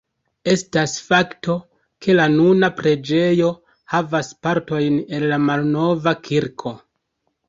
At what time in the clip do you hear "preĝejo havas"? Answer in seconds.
2.79-4.31